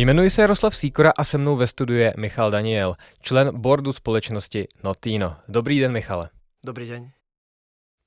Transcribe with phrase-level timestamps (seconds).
[0.00, 4.68] Jmenuji se Jaroslav Síkora a se mnou ve studiu je Michal Daniel, člen boardu společnosti
[4.84, 5.36] Notino.
[5.48, 6.30] Dobrý den, Michale.
[6.66, 7.10] Dobrý den.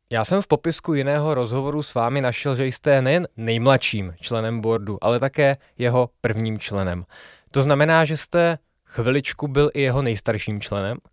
[0.09, 4.97] Já jsem v popisku jiného rozhovoru s vámi našel, že jste nejen nejmladším členem boardu,
[5.01, 7.05] ale také jeho prvním členem.
[7.51, 10.97] To znamená, že jste chviličku byl i jeho nejstarším členem?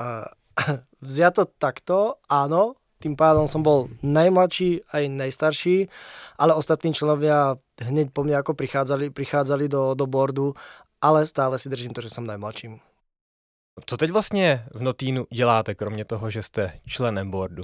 [0.00, 5.88] Uh, vziato takto, áno, tým pádom som bol najmladší aj najstarší,
[6.36, 10.52] ale ostatní členovia hneď po mne ako prichádzali, prichádzali do, do boardu,
[11.00, 12.80] ale stále si držím to, že som najmladším.
[13.86, 17.62] Co teď vlastně v Notínu děláte, kromě toho, že jste členem boardu?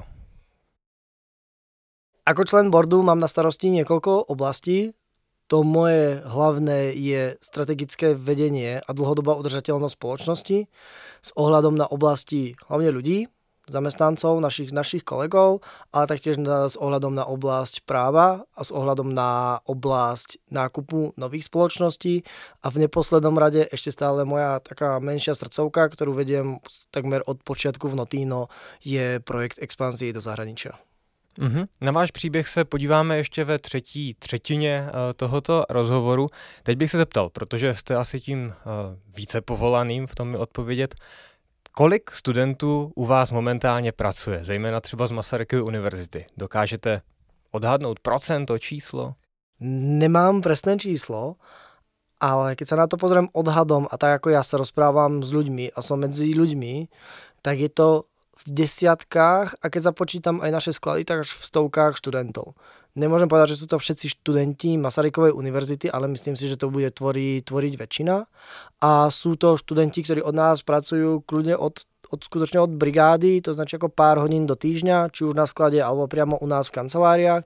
[2.26, 4.98] Ako člen boardu mám na starosti niekoľko oblastí.
[5.46, 10.58] To moje hlavné je strategické vedenie a dlhodobá udržateľnosť spoločnosti
[11.22, 13.30] s ohľadom na oblasti hlavne ľudí,
[13.66, 19.10] zamestnancov, našich, našich kolegov, ale taktiež na, s ohľadom na oblasť práva a s ohľadom
[19.10, 22.22] na oblasť nákupu nových spoločností
[22.62, 26.62] a v neposlednom rade ešte stále moja taká menšia srdcovka, ktorú vediem
[26.94, 28.46] takmer od počiatku v Notino,
[28.86, 30.78] je projekt expanzie do zahraničia.
[31.38, 31.66] Mm-hmm.
[31.80, 36.28] Na váš příběh se podíváme ještě ve třetí třetině uh, tohoto rozhovoru.
[36.62, 38.52] Teď bych se zeptal, protože jste asi tím uh,
[39.16, 40.94] více povolaným v tom mi odpovědět,
[41.78, 46.26] Kolik studentů u vás momentálně pracuje, zejména třeba z Masarykovy univerzity?
[46.36, 47.02] Dokážete
[47.50, 49.14] odhadnout procento, číslo?
[49.60, 51.36] Nemám presné číslo,
[52.20, 55.76] ale keď sa na to pozriem odhadom a tak ako ja sa rozprávam s ľuďmi
[55.76, 56.88] a som medzi ľuďmi,
[57.44, 58.08] tak je to
[58.40, 62.56] v desiatkách a keď započítam aj naše sklady, tak až v stovkách študentov
[62.96, 66.88] nemôžem povedať, že sú to všetci študenti Masarykovej univerzity, ale myslím si, že to bude
[66.90, 68.16] tvoriť, tvoriť väčšina.
[68.82, 73.50] A sú to študenti, ktorí od nás pracujú kľudne od od, skutočne od brigády, to
[73.50, 76.78] značí ako pár hodín do týždňa, či už na sklade alebo priamo u nás v
[76.82, 77.42] kanceláriách,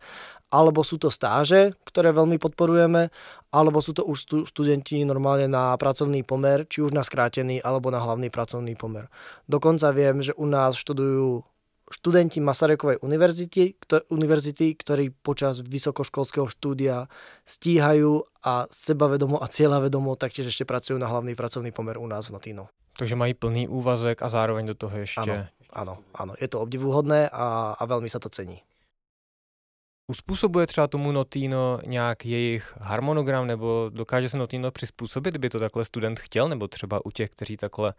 [0.50, 3.08] alebo sú to stáže, ktoré veľmi podporujeme,
[3.54, 8.02] alebo sú to už študenti normálne na pracovný pomer, či už na skrátený alebo na
[8.02, 9.06] hlavný pracovný pomer.
[9.46, 11.46] Dokonca viem, že u nás študujú
[11.90, 17.10] študenti Masarykovej univerzity, ktor- univerzity, ktorí počas vysokoškolského štúdia
[17.44, 22.38] stíhajú a sebavedomo a cieľavedomo taktiež ešte pracujú na hlavný pracovný pomer u nás v
[22.38, 22.70] Notino.
[22.96, 25.20] Takže mají plný úvazek a zároveň do toho ještě...
[25.20, 26.32] Áno, áno, áno.
[26.40, 28.62] Je to obdivuhodné a, a veľmi sa to cení.
[30.10, 35.84] Uspůsobuje třeba tomu Notino nějak jejich harmonogram, nebo dokáže se Notino přizpůsobit, kdyby to takhle
[35.84, 37.94] student chtěl, nebo třeba u těch, kteří takhle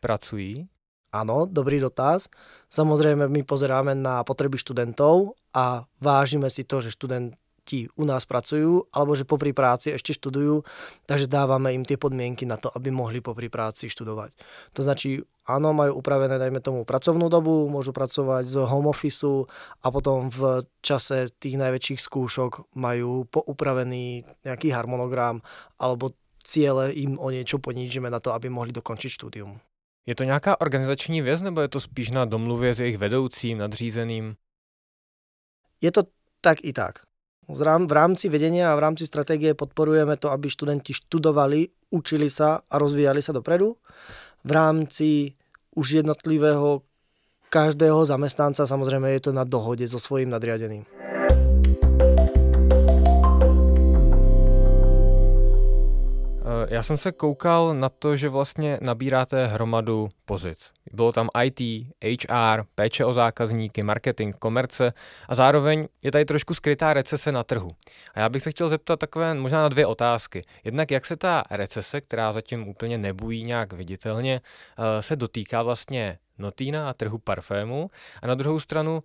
[0.00, 0.68] pracují?
[1.16, 2.28] Áno, dobrý dotaz.
[2.68, 8.92] Samozrejme, my pozeráme na potreby študentov a vážime si to, že študenti u nás pracujú
[8.92, 10.60] alebo že popri práci ešte študujú,
[11.08, 14.36] takže dávame im tie podmienky na to, aby mohli popri práci študovať.
[14.76, 19.48] To značí, áno, majú upravené, dajme tomu, pracovnú dobu, môžu pracovať z home office
[19.80, 25.40] a potom v čase tých najväčších skúšok majú poupravený nejaký harmonogram
[25.80, 26.12] alebo
[26.44, 29.75] ciele im o niečo ponížime na to, aby mohli dokončiť štúdium.
[30.06, 34.34] Je to nějaká organizační věc, nebo je to spíš na domluvě s jejich vedoucím, nadřízeným?
[35.80, 36.02] Je to
[36.40, 36.98] tak i tak.
[37.48, 42.74] V rámci vedenia a v rámci stratégie podporujeme to, aby študenti študovali, učili sa a
[42.78, 43.78] rozvíjali sa dopredu.
[44.42, 45.34] V rámci
[45.74, 46.82] už jednotlivého
[47.50, 50.82] každého zamestnanca samozrejme je to na dohode so svojím nadriadeným.
[56.68, 60.70] Já jsem se koukal na to, že vlastně nabíráte hromadu pozic.
[60.92, 61.60] Bylo tam IT,
[62.04, 64.92] HR, péče o zákazníky, marketing, komerce
[65.28, 67.70] a zároveň je tady trošku skrytá recese na trhu.
[68.14, 70.42] A já bych se chtěl zeptat takové možná na dvě otázky.
[70.64, 74.40] Jednak, jak se ta recese, která zatím úplně nebují nějak viditelně,
[74.78, 77.90] eh, se dotýká vlastně Notína a trhu parfému
[78.22, 79.02] a na druhou stranu,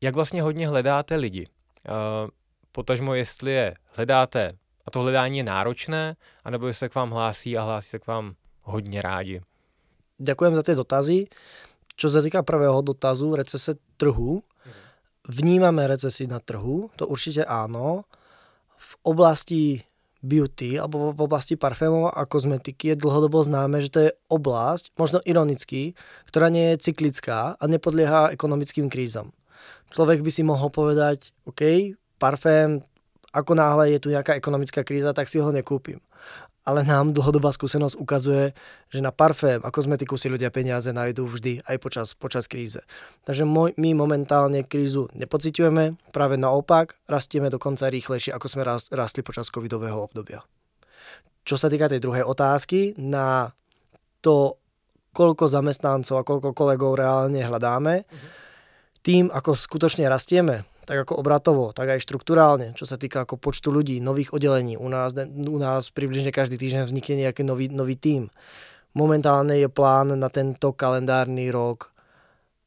[0.00, 1.46] jak vlastně hodně hledáte lidi.
[1.88, 1.92] Eh,
[2.72, 4.52] potažmo, jestli je hledáte
[4.86, 8.06] a to hledání je náročné, anebo jestli se k vám hlásí a hlásí se k
[8.06, 9.40] vám hodně rádi?
[10.22, 11.18] Ďakujem za tie dotazy.
[11.98, 14.38] Čo sa týka prvého dotazu, recese trhu,
[15.26, 18.06] vnímame recesi na trhu, to určite áno.
[18.78, 19.82] V oblasti
[20.22, 25.18] beauty alebo v oblasti parfémov a kozmetiky je dlhodobo známe, že to je oblasť, možno
[25.26, 25.98] ironicky,
[26.30, 29.34] ktorá nie je cyklická a nepodlieha ekonomickým krízam.
[29.90, 31.92] Človek by si mohol povedať, OK,
[32.22, 32.86] parfém
[33.32, 35.98] ako náhle je tu nejaká ekonomická kríza, tak si ho nekúpim.
[36.62, 38.54] Ale nám dlhodobá skúsenosť ukazuje,
[38.86, 42.78] že na parfém a kozmetiku si ľudia peniaze nájdú vždy, aj počas, počas kríze.
[43.26, 43.42] Takže
[43.74, 48.62] my momentálne krízu nepociťujeme, práve naopak, rastieme dokonca rýchlejšie, ako sme
[48.94, 50.46] rastli počas covidového obdobia.
[51.42, 53.50] Čo sa týka tej druhej otázky, na
[54.22, 54.62] to,
[55.10, 58.06] koľko zamestnancov a koľko kolegov reálne hľadáme,
[59.02, 63.70] tým, ako skutočne rastieme, tak ako obratovo, tak aj štruktúrálne, čo sa týka ako počtu
[63.70, 64.74] ľudí, nových oddelení.
[64.74, 68.34] U nás, u nás približne každý týždeň vznikne nejaký nový, nový tím.
[68.92, 71.94] Momentálne je plán na tento kalendárny rok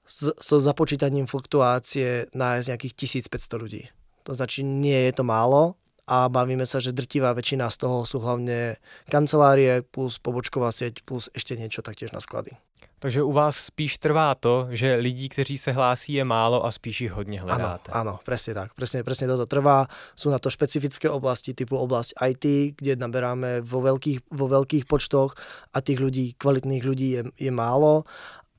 [0.08, 2.94] so, so započítaním fluktuácie nájsť nejakých
[3.30, 3.84] 1500 ľudí.
[4.26, 5.78] To znači, nie je to málo
[6.10, 8.78] a bavíme sa, že drtivá väčšina z toho sú hlavne
[9.10, 12.58] kancelárie plus pobočková sieť plus ešte niečo taktiež na sklady.
[13.00, 17.02] Takže u vás spíš trvá to, že lidí, kteří se hlásí, je málo a spíš
[17.02, 17.92] ich hodně hledáte.
[17.92, 18.74] Áno, áno, presne tak.
[18.74, 19.86] Presne, presne toto trvá.
[20.16, 22.46] Sú na to špecifické oblasti, typu oblasť IT,
[22.80, 25.36] kde naberáme vo veľkých, vo veľkých počtoch
[25.76, 28.08] a tých ľudí, kvalitných ľudí je, je málo,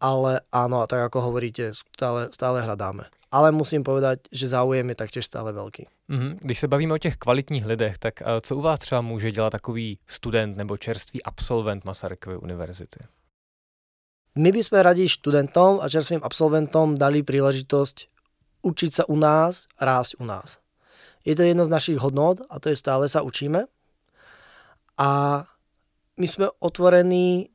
[0.01, 3.09] ale áno, tak ako hovoríte, stále, stále hľadáme.
[3.33, 5.91] Ale musím povedať, že záujem je taktiež stále veľký.
[6.11, 6.39] Mm-hmm.
[6.41, 9.51] Když se bavíme o těch kvalitních lidech, tak eh, co u vás třeba může dělat
[9.51, 12.99] takový student nebo čerstvý absolvent Masarykovy univerzity?
[14.37, 17.97] My by sme radi študentom a čerstvým absolventom dali príležitosť
[18.61, 20.61] učiť sa u nás, rásť u nás.
[21.25, 23.65] Je to jedno z našich hodnot a to je stále sa učíme.
[25.01, 25.11] A
[26.21, 27.49] my sme otvorení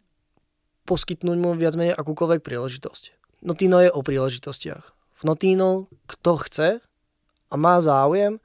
[0.90, 3.04] poskytnúť mu viac menej akúkoľvek príležitosť.
[3.46, 4.86] Notino je o príležitostiach.
[4.92, 6.70] V Notino, kto chce
[7.52, 8.42] a má záujem,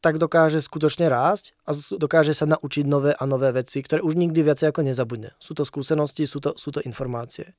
[0.00, 4.40] tak dokáže skutočne rásť a dokáže sa naučiť nové a nové veci, ktoré už nikdy
[4.40, 5.36] viacej ako nezabudne.
[5.36, 7.52] Sú to skúsenosti, sú to, sú to informácie.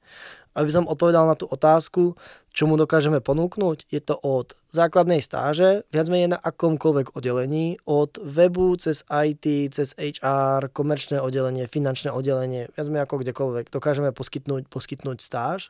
[0.58, 2.18] Aby som odpovedal na tú otázku,
[2.50, 8.18] čo mu dokážeme ponúknuť, je to od základnej stáže, viac menej na akomkoľvek oddelení, od
[8.18, 9.46] webu cez IT,
[9.78, 13.70] cez HR, komerčné oddelenie, finančné oddelenie, viac menej ako kdekoľvek.
[13.70, 15.70] Dokážeme poskytnúť, poskytnúť stáž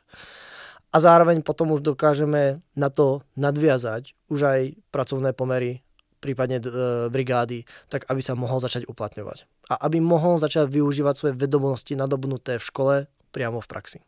[0.92, 5.84] a zároveň potom už dokážeme na to nadviazať už aj pracovné pomery
[6.22, 6.64] prípadne e,
[7.10, 9.50] brigády, tak aby sa mohol začať uplatňovať.
[9.74, 12.94] A aby mohol začať využívať svoje vedomosti nadobnuté v škole
[13.34, 13.98] priamo v praxi.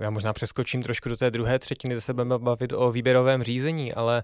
[0.00, 4.22] Já možná přeskočím trošku do té druhé třetiny, zase budeme bavit o výběrovém řízení, ale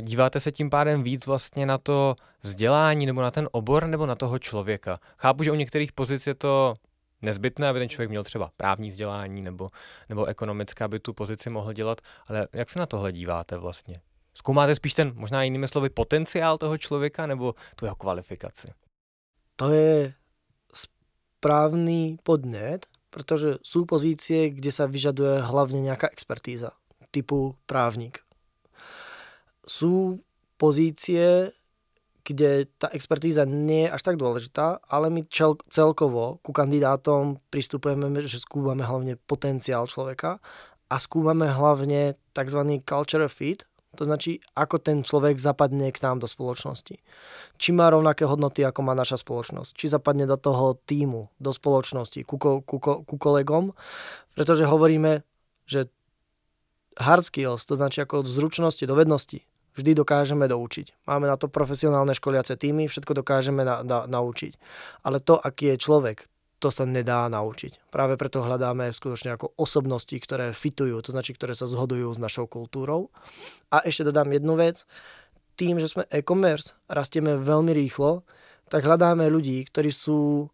[0.00, 4.14] díváte se tím pádem víc vlastně na to vzdělání nebo na ten obor nebo na
[4.14, 4.96] toho člověka.
[5.18, 6.74] Chápu, že u některých pozic je to
[7.22, 9.68] nezbytné, aby ten člověk měl třeba právní vzdělání nebo,
[10.08, 13.94] nebo ekonomické, aby tu pozici mohl dělat, ale jak se na tohle díváte vlastně?
[14.34, 18.68] Zkoumáte spíš ten, možná jinými slovy, potenciál toho člověka nebo tu jeho kvalifikaci?
[19.56, 20.14] To je
[20.74, 26.74] správný podnet, protože sú pozície, kde sa vyžaduje hlavne nejaká expertíza,
[27.14, 28.26] typu právnik.
[29.62, 30.18] Sú
[30.58, 31.54] pozície,
[32.24, 35.22] kde tá expertíza nie je až tak dôležitá, ale my
[35.70, 40.42] celkovo ku kandidátom pristupujeme, že skúmame hlavne potenciál človeka
[40.90, 42.60] a skúmame hlavne tzv.
[42.82, 43.62] culture fit,
[43.94, 47.00] to značí, ako ten človek zapadne k nám do spoločnosti.
[47.56, 49.72] Či má rovnaké hodnoty, ako má naša spoločnosť.
[49.72, 53.72] Či zapadne do toho týmu, do spoločnosti, ku, ku, ku kolegom.
[54.34, 55.22] Pretože hovoríme,
[55.64, 55.88] že
[56.98, 59.42] hard skills, to značí ako zručnosti, dovednosti,
[59.74, 61.06] vždy dokážeme doučiť.
[61.06, 64.58] Máme na to profesionálne školiace týmy, všetko dokážeme na, na, naučiť.
[65.02, 66.26] Ale to, aký je človek,
[66.58, 67.90] to sa nedá naučiť.
[67.92, 72.48] Práve preto hľadáme skutočne ako osobnosti, ktoré fitujú, to znači, ktoré sa zhodujú s našou
[72.48, 73.12] kultúrou.
[73.68, 74.88] A ešte dodám jednu vec.
[75.54, 78.26] Tým, že sme e-commerce, rastieme veľmi rýchlo,
[78.72, 80.48] tak hľadáme ľudí, ktorí sú,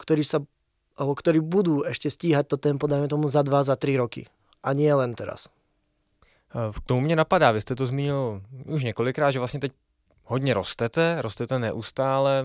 [0.00, 0.42] ktorí sa,
[0.98, 4.26] alebo ktorí budú ešte stíhať to tempo, dajme tomu za 2, za 3 roky.
[4.66, 5.46] A nie len teraz.
[6.52, 9.72] V tomu mě napadá, vy jste to zmínil už několikrát, že vlastně teď
[10.24, 12.44] hodně rostete, rostete neustále,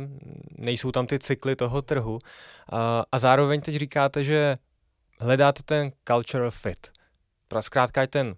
[0.58, 2.20] nejsou tam ty cykly toho trhu
[3.12, 4.58] a, zároveň teď říkáte, že
[5.20, 6.88] hledáte ten cultural fit.
[7.60, 8.36] Zkrátka je ten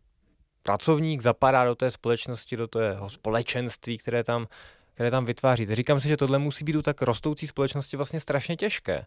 [0.64, 4.48] pracovník zapadá do té společnosti, do toho společenství, které tam,
[4.94, 5.76] které tam vytváříte.
[5.76, 9.06] Říkám si, že tohle musí být u tak rostoucí společnosti vlastně strašně těžké.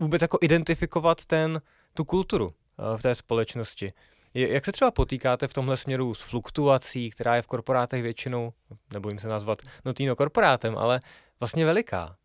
[0.00, 1.62] Vůbec jako identifikovat ten,
[1.94, 2.54] tu kulturu
[2.96, 3.92] v té společnosti.
[4.34, 8.52] Jak se třeba potýkáte v tomhle směru s fluktuací, která je v korporátech většinou,
[8.92, 11.00] nebojím se nazvat notýno korporátem, ale
[11.40, 12.16] vlastně veliká?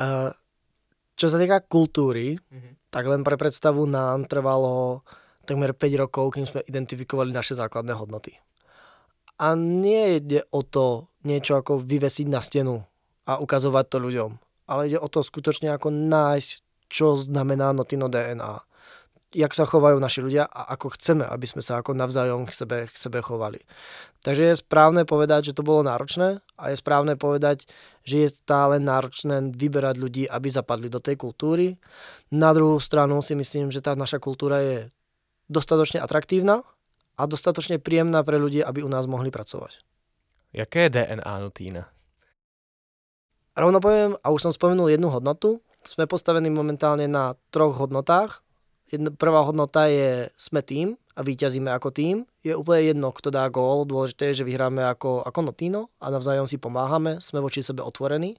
[0.00, 0.32] Uh,
[1.20, 2.88] čo sa týka kultúry, mm-hmm.
[2.88, 5.04] tak len pre predstavu nám trvalo
[5.44, 8.40] takmer 5 rokov, kým sme identifikovali naše základné hodnoty.
[9.36, 12.80] A nie ide o to niečo ako vyvesiť na stenu
[13.28, 14.30] a ukazovať to ľuďom,
[14.64, 16.50] ale ide o to skutočne ako nájsť,
[16.88, 18.69] čo znamená Notino DNA
[19.30, 22.78] jak sa chovajú naši ľudia a ako chceme, aby sme sa ako navzájom k sebe,
[22.90, 23.62] k sebe chovali.
[24.26, 27.64] Takže je správne povedať, že to bolo náročné a je správne povedať,
[28.02, 31.78] že je stále náročné vyberať ľudí, aby zapadli do tej kultúry.
[32.34, 34.78] Na druhú stranu si myslím, že tá naša kultúra je
[35.46, 36.66] dostatočne atraktívna
[37.14, 39.82] a dostatočne príjemná pre ľudí, aby u nás mohli pracovať.
[40.50, 41.86] Jaké je DNA Nutína?
[43.54, 48.42] Rovno poviem, a už som spomenul jednu hodnotu, sme postavení momentálne na troch hodnotách.
[48.90, 52.16] Jedna, prvá hodnota je sme tým a vyťazíme ako tým.
[52.42, 53.86] Je úplne jedno, kto dá gól.
[53.86, 57.22] Dôležité je, že vyhráme ako, ako Notino a navzájom si pomáhame.
[57.22, 58.34] Sme voči sebe otvorení.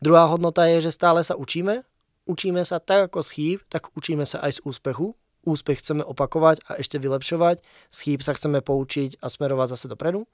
[0.00, 1.84] Druhá hodnota je, že stále sa učíme.
[2.24, 5.12] Učíme sa tak ako z chýb, tak učíme sa aj z úspechu.
[5.44, 7.60] Úspech chceme opakovať a ešte vylepšovať.
[7.92, 10.28] Z chýb sa chceme poučiť a smerovať zase dopredu.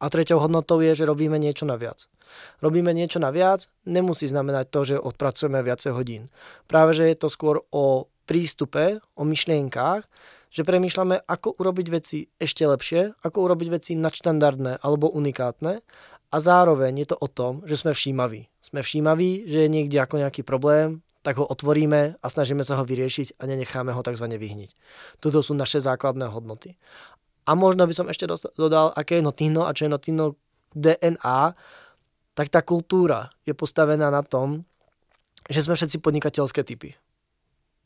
[0.00, 2.08] A treťou hodnotou je, že robíme niečo naviac.
[2.60, 6.28] Robíme niečo naviac, nemusí znamenať to, že odpracujeme viacej hodín.
[6.68, 10.02] Práve, že je to skôr o prístupe, o myšlienkách,
[10.50, 15.80] že premýšľame, ako urobiť veci ešte lepšie, ako urobiť veci nadštandardné alebo unikátne
[16.32, 18.50] a zároveň je to o tom, že sme všímaví.
[18.58, 22.86] Sme všímaví, že je niekde ako nejaký problém, tak ho otvoríme a snažíme sa ho
[22.86, 24.26] vyriešiť a nenecháme ho tzv.
[24.30, 24.70] vyhniť.
[25.18, 26.78] Toto sú naše základné hodnoty.
[27.46, 30.34] A možno by som ešte dodal, aké je Notino a čo je Notino
[30.74, 31.54] DNA,
[32.36, 34.66] tak tá kultúra je postavená na tom,
[35.46, 36.94] že sme všetci podnikateľské typy.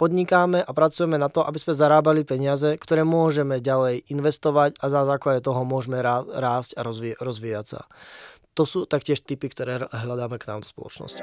[0.00, 5.04] Podnikáme a pracujeme na to, aby sme zarábali peniaze, ktoré môžeme ďalej investovať a za
[5.04, 6.88] základe toho môžeme rásť a
[7.20, 7.84] rozvíjať sa.
[8.56, 11.20] To sú taktiež typy, ktoré hľadáme k nám do spoločnosti.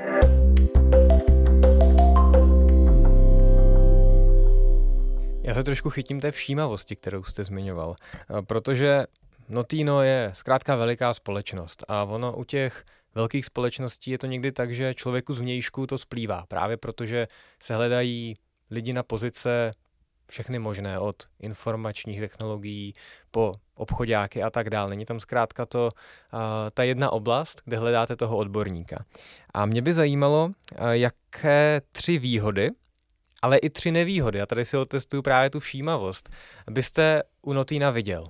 [5.41, 9.05] Já se trošku chytím té všímavosti, kterou jste zmiňoval, eh, protože
[9.49, 14.75] Notino je zkrátka veliká společnost a ono u těch velkých společností je to někdy tak,
[14.75, 17.27] že člověku z vnějšku to splývá, právě protože
[17.63, 18.35] se hledají
[18.71, 19.71] lidi na pozice
[20.29, 22.93] všechny možné, od informačních technologií
[23.31, 24.89] po obchodáky a tak dále.
[24.89, 25.89] Není tam zkrátka to
[26.33, 26.39] uh,
[26.73, 29.05] ta jedna oblast, kde hledáte toho odborníka.
[29.53, 32.71] A mě by zajímalo, uh, jaké tři výhody
[33.41, 34.41] ale i tři nevýhody.
[34.41, 36.29] A tady si otestuju právě tu všímavost.
[36.71, 38.27] Byste u Notína viděl.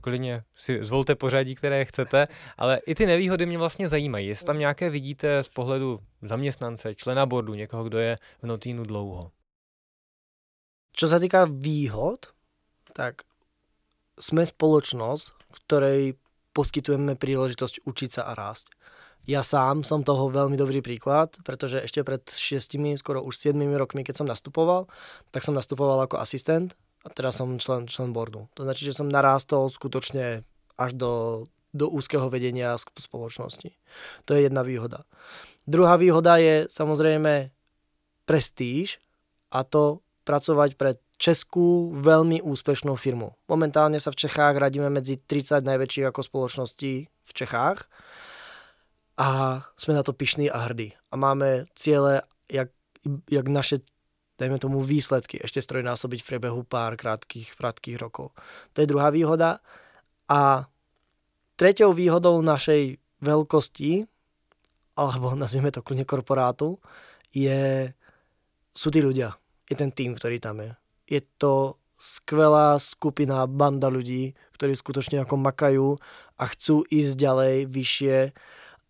[0.00, 4.26] Klidně si zvolte pořadí, které chcete, ale i ty nevýhody mě vlastně zajímají.
[4.26, 9.30] Jestli tam nějaké vidíte z pohledu zaměstnance, člena boardu, někoho, kdo je v Notínu dlouho.
[10.98, 12.34] Čo sa týka výhod,
[12.90, 13.22] tak
[14.18, 16.18] sme spoločnosť, ktorej
[16.50, 18.74] poskytujeme príležitosť učiť sa a rásť.
[19.30, 24.02] Ja sám som toho veľmi dobrý príklad, pretože ešte pred 6, skoro už 7 rokmi,
[24.02, 24.90] keď som nastupoval,
[25.30, 26.74] tak som nastupoval ako asistent
[27.06, 28.50] a teraz som člen, člen boardu.
[28.58, 30.42] To značí, že som narástol skutočne
[30.74, 31.12] až do,
[31.70, 33.70] do úzkeho vedenia spoločnosti.
[34.26, 35.06] To je jedna výhoda.
[35.62, 37.54] Druhá výhoda je samozrejme
[38.26, 38.98] prestíž
[39.54, 43.32] a to pracovať pre českú veľmi úspešnú firmu.
[43.48, 47.88] Momentálne sa v Čechách radíme medzi 30 najväčších ako spoločností v Čechách
[49.16, 50.92] a sme na to pyšní a hrdí.
[51.08, 52.68] A máme ciele, jak,
[53.32, 53.80] jak naše
[54.38, 58.30] dajme tomu výsledky ešte strojnásobiť v priebehu pár krátkých, krátkých rokov.
[58.72, 59.58] To je druhá výhoda.
[60.30, 60.70] A
[61.58, 64.06] treťou výhodou našej veľkosti,
[64.94, 66.78] alebo nazvime to kľudne korporátu,
[67.34, 67.90] je,
[68.70, 69.34] sú tí ľudia.
[69.68, 70.72] Je ten tým, ktorý tam je.
[71.08, 75.88] Je to skvelá skupina, banda ľudí, ktorí skutočne ako makajú
[76.38, 78.16] a chcú ísť ďalej, vyššie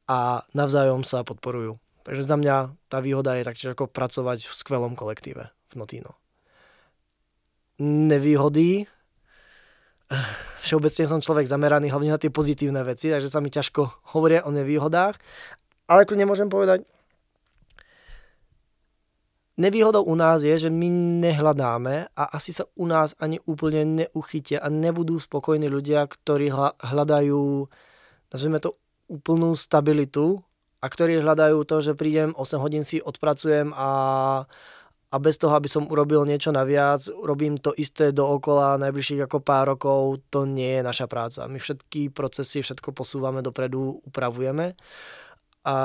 [0.08, 1.80] a navzájom sa podporujú.
[2.04, 6.16] Takže za mňa tá výhoda je taktiež ako pracovať v skvelom kolektíve v Notino.
[7.80, 8.88] Nevýhody.
[10.64, 14.50] Všeobecne som človek zameraný hlavne na tie pozitívne veci, takže sa mi ťažko hovoria o
[14.52, 15.20] nevýhodách.
[15.88, 16.84] Ale tu nemôžem povedať,
[19.58, 20.86] Nevýhodou u nás je, že my
[21.18, 27.66] nehľadáme a asi sa u nás ani úplne neuchytia a nebudú spokojní ľudia, ktorí hľadajú,
[28.30, 28.78] nazvime to,
[29.10, 30.38] úplnú stabilitu
[30.78, 33.90] a ktorí hľadajú to, že prídem, 8 hodín si odpracujem a,
[35.10, 39.74] a bez toho, aby som urobil niečo naviac, robím to isté dookola najbližších ako pár
[39.74, 41.50] rokov, to nie je naša práca.
[41.50, 44.78] My všetky procesy, všetko posúvame dopredu, upravujeme
[45.66, 45.76] a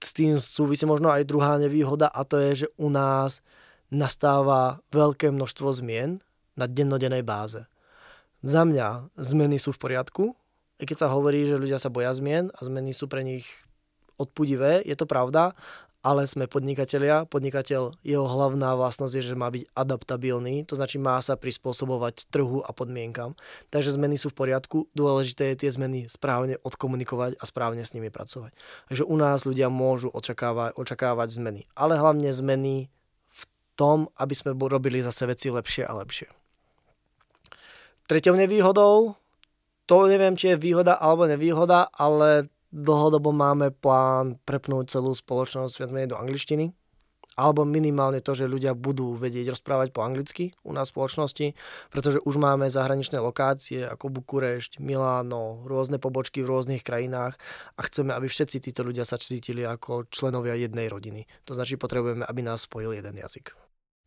[0.00, 3.44] s tým súvisí možno aj druhá nevýhoda a to je, že u nás
[3.92, 6.24] nastáva veľké množstvo zmien
[6.56, 7.68] na dennodennej báze.
[8.40, 10.24] Za mňa zmeny sú v poriadku,
[10.80, 13.44] i keď sa hovorí, že ľudia sa boja zmien a zmeny sú pre nich
[14.16, 15.52] odpudivé, je to pravda,
[16.00, 17.28] ale sme podnikatelia.
[17.28, 22.64] Podnikateľ, jeho hlavná vlastnosť je, že má byť adaptabilný, to znači má sa prispôsobovať trhu
[22.64, 23.36] a podmienkam.
[23.68, 28.08] Takže zmeny sú v poriadku, dôležité je tie zmeny správne odkomunikovať a správne s nimi
[28.08, 28.56] pracovať.
[28.88, 32.88] Takže u nás ľudia môžu očakávať, očakávať zmeny, ale hlavne zmeny
[33.28, 33.42] v
[33.76, 36.32] tom, aby sme robili zase veci lepšie a lepšie.
[38.08, 39.14] Tretou nevýhodou,
[39.86, 45.90] to neviem, či je výhoda alebo nevýhoda, ale dlhodobo máme plán prepnúť celú spoločnosť viac
[45.90, 46.74] menej do angličtiny
[47.38, 51.46] alebo minimálne to, že ľudia budú vedieť rozprávať po anglicky u nás v spoločnosti,
[51.88, 57.40] pretože už máme zahraničné lokácie ako Bukurešť, Miláno, rôzne pobočky v rôznych krajinách
[57.78, 61.24] a chceme, aby všetci títo ľudia sa cítili ako členovia jednej rodiny.
[61.48, 63.56] To znači, potrebujeme, aby nás spojil jeden jazyk.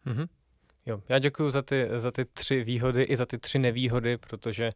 [0.05, 0.42] Mm-hmm.
[0.85, 4.71] Jo, já děkuji za ty, za ty tři výhody i za ty tři nevýhody, protože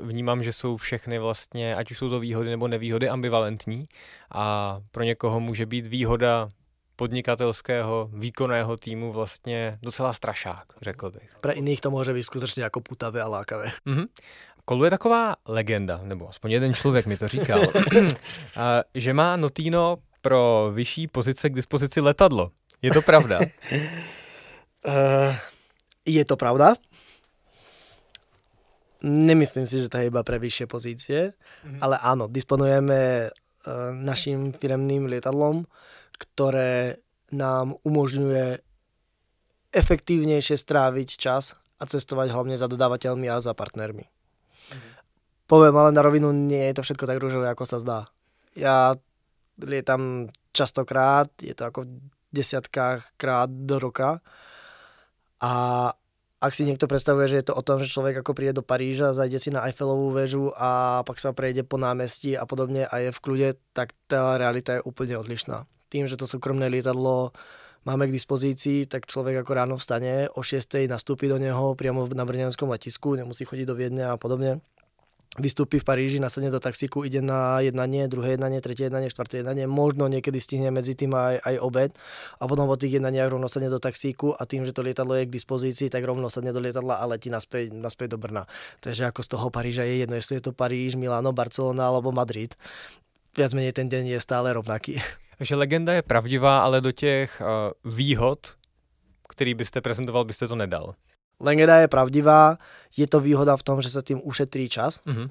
[0.00, 3.84] uh, vnímám, že jsou všechny vlastně, ať už jsou to výhody nebo nevýhody, ambivalentní
[4.34, 6.48] a pro někoho může být výhoda
[6.96, 11.36] podnikatelského výkonného týmu vlastně docela strašák, řekl bych.
[11.40, 13.72] Pro jiných to může být skutečně jako putavé a lákavé.
[13.86, 14.06] Mm-hmm.
[14.64, 17.60] Koluje taková legenda, nebo aspoň jeden člověk mi to říkal,
[18.94, 22.50] že má Notino pro vyšší pozice k dispozici letadlo.
[22.82, 23.40] Je to pravda?
[24.86, 25.32] uh,
[26.04, 26.76] je to pravda.
[29.00, 31.80] Nemyslím si, že to je iba pre vyššie pozície, mm-hmm.
[31.80, 35.64] ale áno, disponujeme uh, našim firemným lietadlom,
[36.20, 37.00] ktoré
[37.32, 38.60] nám umožňuje
[39.70, 44.04] efektívnejšie stráviť čas a cestovať hlavne za dodávateľmi a za partnermi.
[44.04, 44.90] Mhm.
[45.48, 48.00] Poviem ale na rovinu, nie je to všetko tak rúžové, ako sa zdá.
[48.54, 48.94] Ja
[49.58, 51.90] lietam častokrát, je to ako v
[52.30, 54.22] desiatkách krát do roka
[55.40, 55.52] a
[56.40, 59.12] ak si niekto predstavuje, že je to o tom, že človek ako príde do Paríža,
[59.12, 63.12] zajde si na Eiffelovú väžu a pak sa prejde po námestí a podobne a je
[63.12, 67.34] v kľude, tak tá realita je úplne odlišná tým, že to súkromné lietadlo
[67.82, 70.86] máme k dispozícii, tak človek ako ráno vstane, o 6.
[70.86, 74.62] nastúpi do neho priamo na brňanskom letisku, nemusí chodiť do Viedne a podobne.
[75.38, 79.70] Vystúpi v Paríži, nasadne do taxíku, ide na jednanie, druhé jednanie, tretie jednanie, štvrté jednanie,
[79.70, 81.90] možno niekedy stihne medzi tým aj, aj obed
[82.42, 85.30] a potom po tých jednaniach rovno sadne do taxíku a tým, že to lietadlo je
[85.30, 88.50] k dispozícii, tak rovno sadne do lietadla a letí naspäť, naspäť do Brna.
[88.82, 92.58] Takže ako z toho Paríža je jedno, jestli je to Paríž, Milano, Barcelona alebo Madrid.
[93.38, 94.98] Viac menej ten deň je stále rovnaký.
[95.38, 98.58] Takže legenda je pravdivá, ale do těch uh, výhod,
[99.30, 100.98] který byste prezentoval, byste to nedal.
[101.40, 102.58] Legenda je pravdivá,
[102.96, 105.28] je to výhoda v tom, že sa tým ušetrí čas, mm-hmm.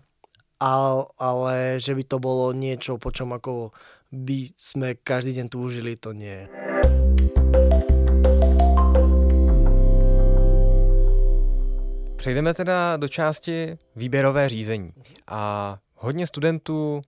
[0.58, 3.70] ale, ale že by to bolo niečo, po čom ako
[4.10, 6.50] by sme každý deň túžili, to nie.
[12.18, 14.92] Přejdeme teda do části výběrové řízení.
[15.28, 17.02] A hodně studentů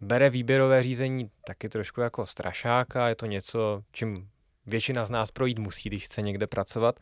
[0.00, 4.28] bere výběrové řízení taky trošku jako strašáka, je to něco, čím
[4.66, 6.98] většina z nás projít musí, když chce někde pracovat.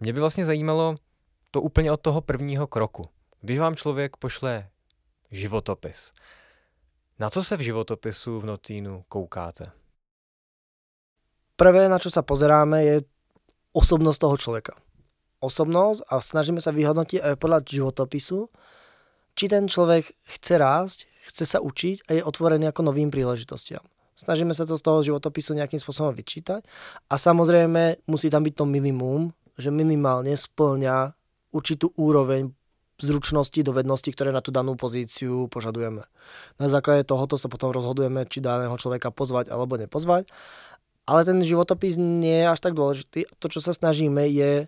[0.00, 0.94] Mě by vlastně zajímalo
[1.50, 3.08] to úplně od toho prvního kroku.
[3.40, 4.68] Když vám člověk pošle
[5.30, 6.12] životopis,
[7.18, 9.64] na co se v životopisu v Notínu koukáte?
[11.56, 12.96] Prvé, na čo sa pozeráme, je
[13.74, 14.74] osobnosť toho človeka.
[15.42, 18.46] Osobnosť a snažíme sa vyhodnotiť aj podľa životopisu,
[19.34, 23.82] či ten človek chce rásť, chce sa učiť a je otvorený ako novým príležitostiam.
[24.14, 26.62] Snažíme sa to z toho životopisu nejakým spôsobom vyčítať
[27.10, 31.12] a samozrejme musí tam byť to minimum, že minimálne splňa
[31.50, 32.54] určitú úroveň
[32.98, 36.02] zručnosti, dovednosti, ktoré na tú danú pozíciu požadujeme.
[36.58, 40.26] Na základe tohoto sa potom rozhodujeme, či daného človeka pozvať alebo nepozvať.
[41.08, 43.30] Ale ten životopis nie je až tak dôležitý.
[43.38, 44.66] To, čo sa snažíme, je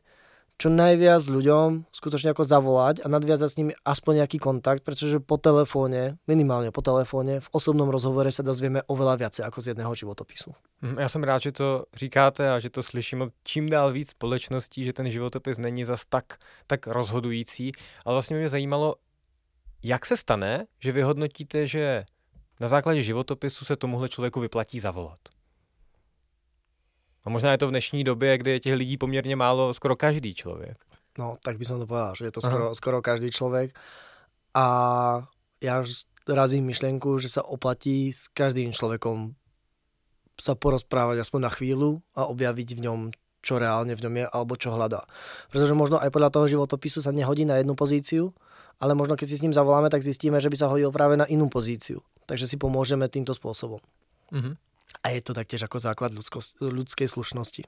[0.61, 5.41] čo najviac ľuďom skutočne ako zavolať a nadviazať s nimi aspoň nejaký kontakt, pretože po
[5.41, 10.53] telefóne, minimálne po telefóne, v osobnom rozhovore sa dozvieme oveľa viacej ako z jedného životopisu.
[10.85, 14.11] Hm, já jsem rád, že to říkáte a že to slyším od čím dál víc
[14.11, 17.73] společností, že ten životopis není zas tak, tak rozhodující.
[18.05, 18.95] Ale vlastně mě zajímalo,
[19.83, 22.05] jak se stane, že vyhodnotíte, že
[22.61, 25.19] na základě životopisu se tomuhle člověku vyplatí zavolat.
[27.25, 30.35] A možná je to v dnešní době, kdy je těch lidí poměrně málo, skoro každý
[30.35, 30.79] člověk.
[31.19, 33.75] No, tak by som to povedal, že je to skoro, skoro každý človek.
[34.55, 34.67] A
[35.61, 35.83] ja
[36.25, 39.35] razím myšlienku, že sa oplatí s každým človekom
[40.41, 43.01] sa porozprávať aspoň na chvíľu a objaviť v ňom,
[43.45, 45.05] čo reálne v ňom je, alebo čo hľadá.
[45.53, 48.33] Pretože možno aj podľa toho životopisu sa nehodí na jednu pozíciu,
[48.81, 51.29] ale možno keď si s ním zavoláme, tak zistíme, že by sa hodil práve na
[51.29, 52.01] inú pozíciu.
[52.25, 53.85] Takže si pomôžeme týmto spôsobom.
[54.33, 54.55] Mm-hmm.
[55.03, 57.63] A je to taktiež ako základ ľudsko, ľudskej slušnosti.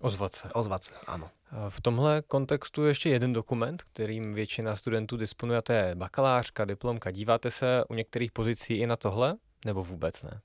[0.00, 0.48] Ozvat se.
[0.54, 1.30] Ozvat se, ano.
[1.68, 7.10] V tomhle kontextu je ještě jeden dokument, kterým většina studentů disponuje, to je bakalářka, diplomka.
[7.10, 9.34] Díváte se u některých pozicí i na tohle,
[9.66, 10.40] nebo vůbec ne?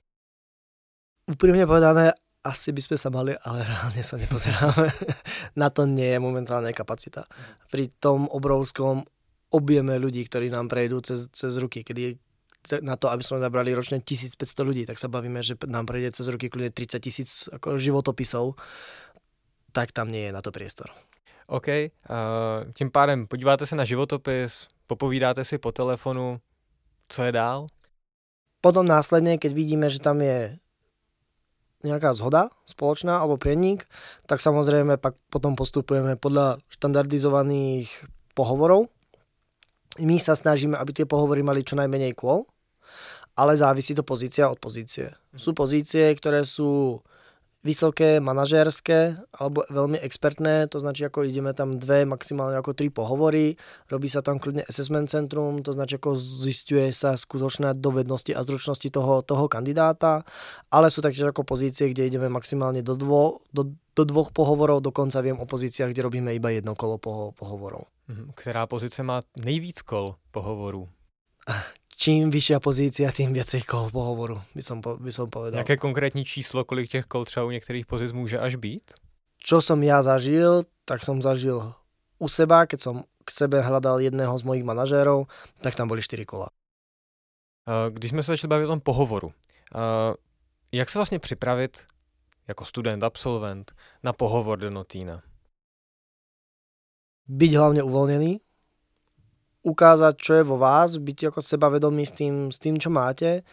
[1.30, 2.10] Úprimne povedané,
[2.42, 4.90] asi by sme sa mali, ale reálne sa nepozeráme.
[5.62, 7.30] na to nie je momentálne kapacita.
[7.70, 9.06] Pri tom obrovskom
[9.54, 12.18] objeme ľudí, ktorí nám prejdú cez, cez ruky, kedy
[12.84, 14.36] na to, aby sme zabrali ročne 1500
[14.68, 18.56] ľudí, tak sa bavíme, že nám prejde cez roky kľudne 30 tisíc životopisov.
[19.72, 20.90] tak tam nie je na to priestor.
[21.46, 26.40] OK, uh, tím pádem podíváte se na životopis, popovídáte si po telefonu,
[27.08, 27.66] co je dál?
[28.60, 30.58] Potom následne, keď vidíme, že tam je
[31.80, 33.88] nejaká zhoda spoločná alebo prienik,
[34.28, 37.88] tak samozrejme pak potom postupujeme podľa štandardizovaných
[38.36, 38.92] pohovorov.
[40.00, 42.48] My sa snažíme, aby tie pohovory mali čo najmenej kôl,
[43.36, 45.12] ale závisí to pozícia od pozície.
[45.36, 47.00] Sú pozície, ktoré sú
[47.60, 53.52] vysoké, manažérske alebo veľmi expertné, to značí ako ideme tam dve, maximálne ako tri pohovory,
[53.92, 58.88] robí sa tam kľudne assessment centrum, to značí ako zistuje sa skutočné dovednosti a zručnosti
[58.88, 60.24] toho, toho kandidáta,
[60.72, 63.68] ale sú taktiež ako pozície, kde ideme maximálne do, dvo, do,
[64.00, 67.84] do dvoch pohovorov, dokonca viem o pozíciách, kde robíme iba jedno kolo po, pohovorov.
[68.08, 70.88] Mhm, Ktorá pozice má nejvíc kol pohovorů?
[72.00, 75.60] čím vyššia pozícia, tým viacej kol pohovoru, by som, po, by som povedal.
[75.60, 78.96] Jaké konkrétní číslo, kolik těch kol třeba u některých pozic může až být?
[79.40, 81.60] Čo som ja zažil, tak som zažil
[82.20, 85.28] u seba, keď som k sebe hľadal jedného z mojich manažérov,
[85.64, 86.48] tak tam boli 4 kola.
[87.90, 89.32] Když jsme se začali bavit o tom pohovoru,
[90.72, 91.84] jak se vlastně připravit
[92.50, 95.22] jako student, absolvent na pohovor do Notína?
[97.30, 98.42] Byť hlavne uvoľnený,
[99.62, 103.46] ukázať, čo je vo vás, byť ako sebavedomý s tým, s tým, čo máte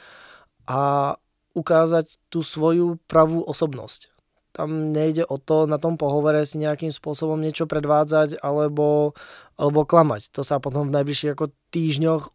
[0.65, 1.13] a
[1.53, 4.13] ukázať tú svoju pravú osobnosť.
[4.53, 9.13] Tam nejde o to na tom pohovore si nejakým spôsobom niečo predvádzať alebo,
[9.53, 10.33] alebo klamať.
[10.33, 12.33] To sa potom v najbližších ako týždňoch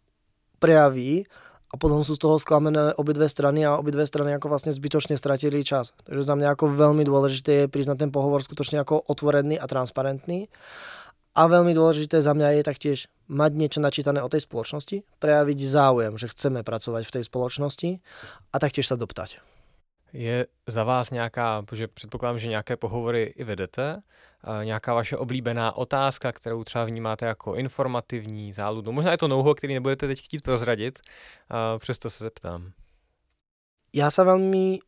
[0.62, 1.27] prejaví
[1.72, 5.64] a potom sú z toho sklamené obidve strany a obidve strany ako vlastne zbytočne stratili
[5.64, 5.96] čas.
[6.04, 10.52] Takže za mňa ako veľmi dôležité je priznať ten pohovor skutočne ako otvorený a transparentný
[11.32, 12.98] a veľmi dôležité za mňa je taktiež
[13.32, 17.90] mať niečo načítané o tej spoločnosti, prejaviť záujem, že chceme pracovať v tej spoločnosti
[18.52, 19.51] a taktiež sa doptať.
[20.12, 24.03] Je za vás nějaká, protože předpokládám, že nějaké pohovory i vedete,
[24.62, 28.92] nějaká vaše oblíbená otázka, kterou třeba vnímáte jako informativní, záludu.
[28.92, 31.01] Možná je to nouho, který nebudete teď chtít prozradit,
[31.79, 32.72] přesto se zeptám.
[33.92, 34.81] Ja sa veľmi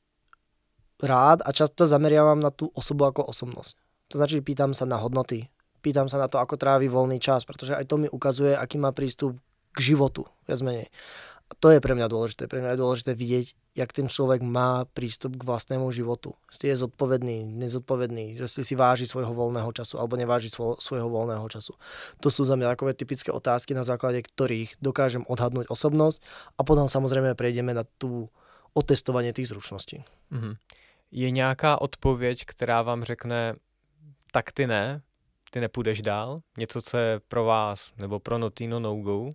[1.05, 3.77] rád a často zameriavam na tú osobu ako osobnosť.
[4.09, 5.53] To znači pýtam sa na hodnoty,
[5.85, 8.97] pýtam sa na to, ako trávi voľný čas, pretože aj to mi ukazuje, aký má
[8.97, 9.37] prístup
[9.77, 10.89] k životu, viac menej.
[11.61, 12.49] To je pre mňa dôležité.
[12.51, 16.35] Pre mňa je dôležité vidieť, jak ten človek má prístup k vlastnému životu.
[16.63, 21.75] Je zodpovedný, nezodpovedný, jestli si váži svojho voľného času alebo neváži svoj, svojho voľného času.
[22.23, 26.23] To sú za mňa takové typické otázky, na základe ktorých dokážem odhadnúť osobnosť
[26.59, 28.31] a potom samozrejme prejdeme na tú
[28.75, 30.03] otestovanie tých zručností.
[30.33, 30.55] Mm-hmm.
[31.11, 33.55] Je nějaká odpověď, která vám řekne,
[34.33, 35.03] tak ty ne,
[35.51, 36.41] ty nepůjdeš dál?
[36.59, 39.35] Něco, co je pro vás nebo pro Notino no-go?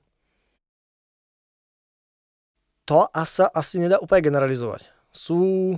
[2.89, 4.89] To sa asi nedá úplne generalizovať.
[5.13, 5.77] Sú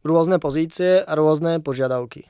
[0.00, 2.24] rôzne pozície a rôzne požiadavky.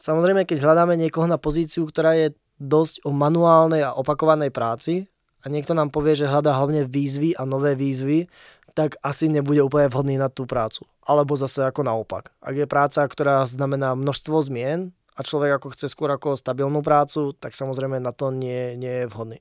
[0.00, 5.12] Samozrejme, keď hľadáme niekoho na pozíciu, ktorá je dosť o manuálnej a opakovanej práci
[5.44, 8.32] a niekto nám povie, že hľadá hlavne výzvy a nové výzvy,
[8.72, 10.88] tak asi nebude úplne vhodný na tú prácu.
[11.04, 12.32] Alebo zase ako naopak.
[12.40, 17.30] Ak je práca, ktorá znamená množstvo zmien, a človek ako chce skôr ako stabilnú prácu,
[17.38, 19.38] tak samozrejme na to nie, nie je vhodný.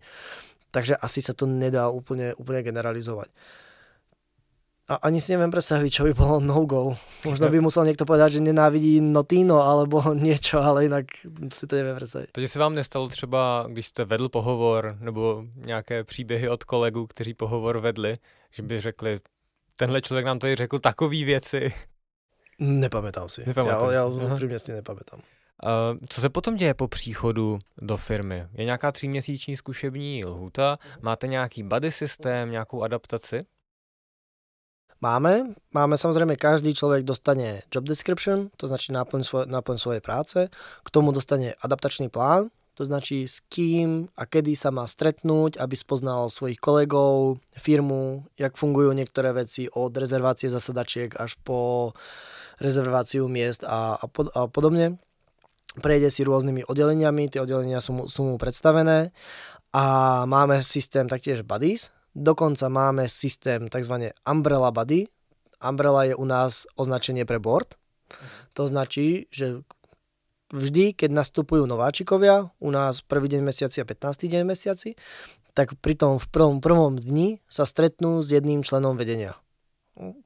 [0.73, 3.29] Takže asi sa to nedá úplne, úplne generalizovať.
[4.83, 6.99] A ani si neviem predstaviť, čo by bolo no-go.
[7.23, 11.07] Možno by musel niekto povedať, že nenávidí Notino alebo niečo, ale inak
[11.55, 12.29] si to neviem představit.
[12.31, 17.33] Takže se vám nestalo třeba, když jste vedl pohovor nebo nějaké příběhy od kolegů, kteří
[17.33, 18.15] pohovor vedli,
[18.51, 19.19] že by řekli,
[19.75, 21.73] tenhle člověk nám tady řekl takové věci.
[22.59, 23.43] Nepamätám si.
[23.45, 23.85] Nepamätám.
[23.87, 25.19] Já, já úprimne si nepamätám.
[26.09, 28.47] Co se potom děje po příchodu do firmy?
[28.53, 30.75] Je nějaká tříměsíční zkušební lhuta?
[31.01, 33.45] Máte nějaký buddy systém, nějakou adaptaci?
[35.01, 35.51] Máme.
[35.75, 40.47] Máme samozrejme, každý človek dostane job description, to značí náplň, svoje, náplň svojej práce.
[40.83, 45.75] K tomu dostane adaptačný plán, to značí s kým a kedy sa má stretnúť, aby
[45.75, 51.91] spoznal svojich kolegov, firmu, jak fungujú niektoré veci od rezervácie zasadačiek až po
[52.63, 55.03] rezerváciu miest a, a, pod, a podobne
[55.79, 59.15] prejde si rôznymi oddeleniami, tie oddelenia sú, sú mu predstavené
[59.73, 59.85] a
[60.29, 64.13] máme systém taktiež buddies, dokonca máme systém tzv.
[64.27, 65.09] umbrella buddy.
[65.63, 67.79] Umbrella je u nás označenie pre board.
[68.53, 69.63] To značí, že
[70.53, 74.29] vždy, keď nastupujú nováčikovia, u nás prvý deň mesiaci a 15.
[74.29, 74.93] deň mesiaci,
[75.57, 79.37] tak pri tom v prvom, prvom dni sa stretnú s jedným členom vedenia.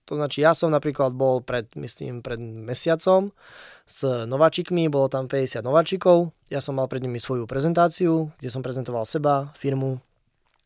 [0.08, 3.36] To značí, ja som napríklad bol pred, myslím, pred mesiacom
[3.84, 8.63] s nováčikmi, bolo tam 50 nováčikov, ja som mal pred nimi svoju prezentáciu, kde som
[8.63, 9.99] prezentoval seba, firmu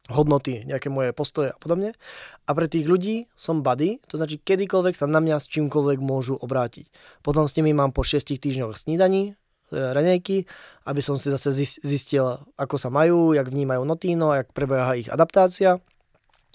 [0.10, 1.98] hodnoty, nejaké moje postoje a podobne.
[2.46, 6.38] A pre tých ľudí som buddy, to znači kedykoľvek sa na mňa s čímkoľvek môžu
[6.38, 6.90] obrátiť.
[7.26, 9.34] Potom s nimi mám po 6 týždňoch snídaní,
[9.72, 10.46] raňajky,
[10.86, 11.50] aby som si zase
[11.82, 15.80] zistil, ako sa majú, jak vnímajú notíno, jak prebieha ich adaptácia.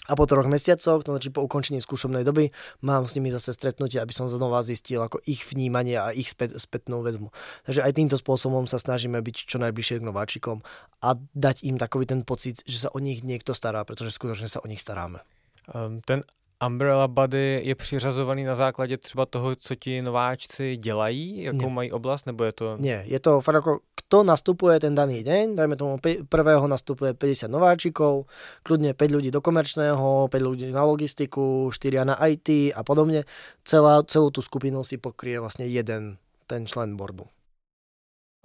[0.07, 2.49] A po troch mesiacoch, to znači po ukončení skúšobnej doby,
[2.81, 6.55] mám s nimi zase stretnutie, aby som znova zistil ako ich vnímanie a ich spät,
[6.55, 7.27] spätnú väzbu.
[7.67, 10.63] Takže aj týmto spôsobom sa snažíme byť čo najbližšie k nováčikom
[11.03, 14.63] a dať im takový ten pocit, že sa o nich niekto stará, pretože skutočne sa
[14.63, 15.21] o nich staráme.
[15.67, 16.23] Um, ten
[16.65, 21.69] Umbrella Buddy je přiřazovaný na základě třeba toho, co ti nováčci dělají, jakou Nie.
[21.69, 22.77] mají oblast, nebo je to...
[22.79, 27.51] Nie, je to fakt ako, kto nastupuje ten daný deň, dajme tomu prvého nastupuje 50
[27.51, 28.25] nováčikov,
[28.65, 33.29] kľudne 5 ľudí do komerčného, 5 ľudí na logistiku, 4 na IT a podobne.
[33.61, 36.17] Celá, celú tú skupinu si pokrie vlastne jeden
[36.49, 37.29] ten člen boardu.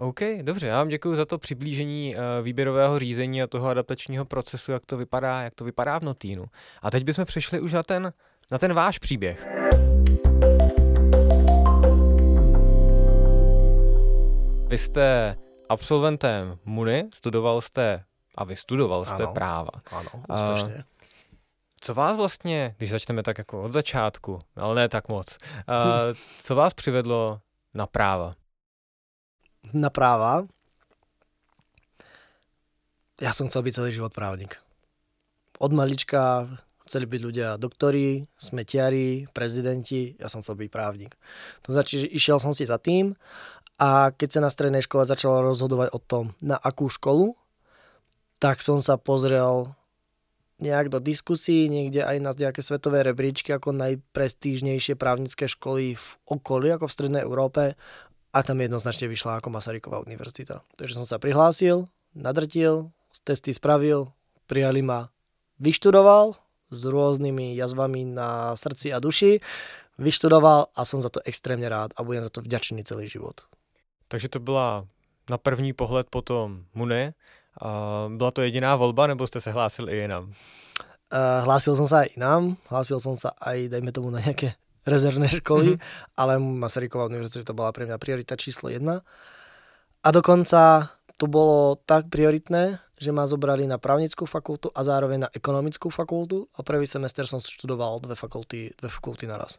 [0.02, 4.72] OK, dobře, já vám děkuji za to přiblížení uh, výběrového řízení a toho adaptačního procesu,
[4.72, 6.44] jak to vypadá, jak to vypadá v Notínu.
[6.82, 8.12] A teď bychom přešli už na ten,
[8.52, 9.46] na ten váš příběh.
[14.68, 15.36] Vy jste
[15.68, 18.04] absolventem MUNI, studoval jste
[18.36, 19.70] a vystudoval jste ano, práva.
[19.90, 20.74] Ano, úspěšně.
[20.74, 20.82] Uh,
[21.80, 25.38] co vás vlastně, když začneme tak jako od začátku, ale ne tak moc,
[25.68, 27.40] uh, co vás přivedlo
[27.74, 28.34] na práva?
[29.70, 30.50] Na práva,
[33.22, 34.58] ja som chcel byť celý život právnik.
[35.62, 36.50] Od malička
[36.90, 41.14] chceli byť ľudia doktori, smetiari, prezidenti, ja som chcel byť právnik.
[41.62, 43.14] To znači, že išiel som si za tým
[43.78, 47.38] a keď sa na strednej škole začalo rozhodovať o tom, na akú školu,
[48.42, 49.70] tak som sa pozrel
[50.58, 56.70] nejak do diskusí, niekde aj na nejaké svetové rebríčky ako najprestížnejšie právnické školy v okolí,
[56.70, 57.74] ako v Strednej Európe
[58.32, 60.64] a tam jednoznačne vyšla ako Masaryková univerzita.
[60.80, 61.84] Takže som sa prihlásil,
[62.16, 62.88] nadrtil,
[63.28, 64.08] testy spravil,
[64.48, 65.12] prijali ma,
[65.60, 66.34] vyštudoval
[66.72, 69.44] s rôznymi jazvami na srdci a duši,
[70.00, 73.44] vyštudoval a som za to extrémne rád a budem za to vďačný celý život.
[74.08, 74.88] Takže to byla
[75.30, 77.14] na první pohled potom Mune.
[77.60, 77.68] A
[78.08, 80.32] byla to jediná volba, nebo jste se hlásil i jinam?
[81.12, 85.28] Uh, hlásil som sa aj inám, hlásil som sa aj, dajme tomu, na nejaké rezervné
[85.42, 86.18] školy, mm-hmm.
[86.18, 89.02] ale Masaryková univerzita to bola pre mňa priorita číslo jedna.
[90.02, 95.28] A dokonca to bolo tak prioritné, že ma zobrali na právnickú fakultu a zároveň na
[95.34, 99.58] ekonomickú fakultu a prvý semester som študoval dve fakulty, dve fakulty naraz.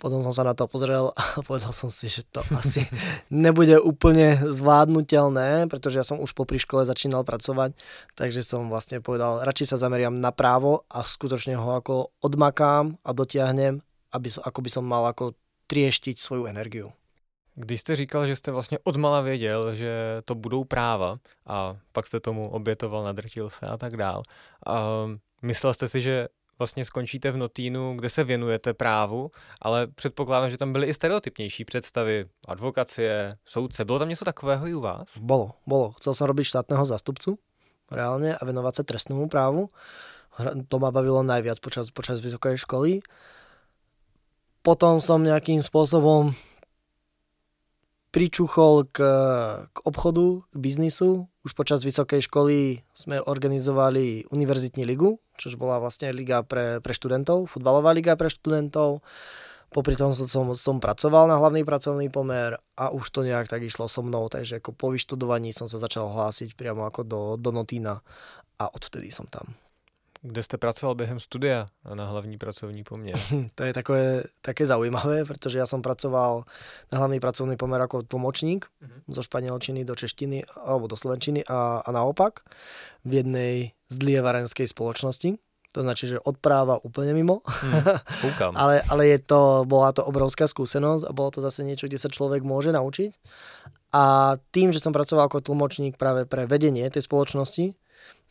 [0.00, 2.88] Potom som sa na to pozrel a povedal som si, že to asi
[3.28, 7.76] nebude úplne zvládnutelné, pretože ja som už po škole začínal pracovať,
[8.16, 13.10] takže som vlastne povedal, radšej sa zameriam na právo a skutočne ho ako odmakám a
[13.12, 15.34] dotiahnem aby, ako by som mal ako
[15.66, 16.92] trieštiť svoju energiu.
[17.54, 22.20] Když jste říkal, že jste vlastně odmala věděl, že to budou práva a pak jste
[22.20, 24.22] tomu obětoval, nadrtil se a tak dál.
[24.66, 25.04] A
[25.42, 29.30] myslel jste si, že vlastně skončíte v notínu, kde se věnujete právu,
[29.62, 33.84] ale předpokládám, že tam byly i stereotypnější představy advokacie, soudce.
[33.84, 35.18] Bylo tam něco takového i u vás?
[35.20, 35.92] Bolo, bolo.
[35.92, 37.38] Chcel som robiť štátneho zástupcu
[37.90, 39.70] reálne a venovať sa trestnému právu.
[40.68, 43.00] To ma bavilo najviac počas, počas vysokej školy
[44.68, 46.36] potom som nejakým spôsobom
[48.12, 49.00] pričuchol k,
[49.72, 51.24] k obchodu, k biznisu.
[51.40, 57.48] Už počas vysokej školy sme organizovali univerzitní ligu, čo bola vlastne liga pre, pre študentov,
[57.48, 59.00] futbalová liga pre študentov.
[59.72, 63.88] Popri tom som, som, pracoval na hlavný pracovný pomer a už to nejak tak išlo
[63.88, 68.04] so mnou, takže ako po vyštudovaní som sa začal hlásiť priamo ako do, do Notína
[68.60, 69.67] a odtedy som tam.
[70.22, 73.18] Kde jste pracoval během studia na hlavní pracovní poměr?
[73.54, 76.42] to je takové, také zaujímavé, pretože ja som pracoval
[76.92, 79.14] na hlavný pracovný pomer ako tlmočník uh-huh.
[79.14, 82.42] zo španielčiny do češtiny alebo do slovenčiny a, a naopak
[83.06, 83.54] v jednej
[83.88, 85.38] zlievarenskej spoločnosti.
[85.76, 87.44] To znači, že odpráva úplne mimo.
[88.18, 92.00] Hmm, ale, ale je to, bola to obrovská skúsenosť a bolo to zase niečo, kde
[92.00, 93.10] sa človek môže naučiť.
[93.92, 97.76] A tým, že som pracoval ako tlmočník práve pre vedenie tej spoločnosti,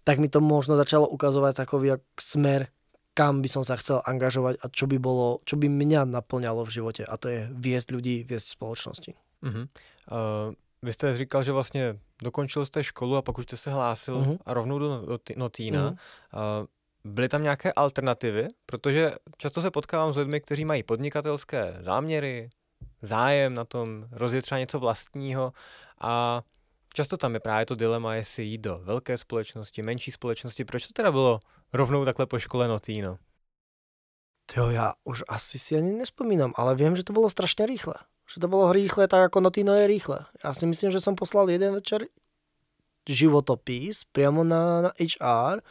[0.07, 2.71] tak mi to možno začalo ukazovať takový smer,
[3.11, 6.71] kam by som sa chcel angažovať a čo by bolo, čo by mňa naplňalo v
[6.79, 9.11] živote a to je viesť ľudí, viesť spoločnosti.
[9.43, 9.67] Uh-huh.
[10.07, 14.15] Uh, vy jste říkal, že vlastně dokončil jste školu a pak už jste se hlásil
[14.15, 14.37] uh-huh.
[14.45, 15.91] a rovnou do Notína.
[15.91, 15.97] Uh-huh.
[16.61, 18.47] Uh, byly tam nějaké alternativy?
[18.65, 22.49] Protože často se potkávám s lidmi, kteří mají podnikatelské záměry,
[23.01, 25.53] zájem na tom rozjet třeba něco vlastního
[26.01, 26.41] a
[26.97, 30.65] Často tam je právě to dilema, jestli jít do velké společnosti, menší společnosti.
[30.65, 31.39] Proč to teda bylo
[31.73, 33.17] rovnou takhle po škole Notino?
[34.55, 37.93] Jo, ja už asi si ani nespomínam, ale viem, že to bolo strašne rýchle.
[38.25, 40.25] Že to bolo rýchle, tak ako Notino je rýchle.
[40.41, 42.09] Ja si myslím, že som poslal jeden večer
[43.05, 45.61] životopis priamo na, na HR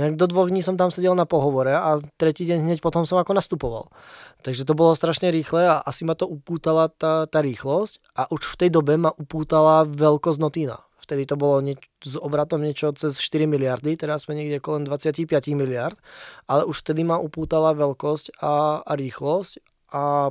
[0.00, 3.36] Do dvoch dní som tam sedel na pohovore a tretí deň hneď potom som ako
[3.36, 3.92] nastupoval.
[4.40, 8.56] Takže to bolo strašne rýchle a asi ma to upútala tá, tá rýchlosť a už
[8.56, 10.80] v tej dobe ma upútala veľkosť Notína.
[11.04, 15.26] Vtedy to bolo nieč- s obratom niečo cez 4 miliardy, teraz sme niekde okolo 25
[15.58, 15.98] miliard,
[16.46, 19.58] ale už vtedy ma upútala veľkosť a, a rýchlosť
[19.90, 20.30] a,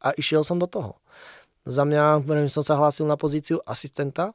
[0.00, 0.96] a išiel som do toho.
[1.68, 4.32] Za mňa, som sa hlásil na pozíciu asistenta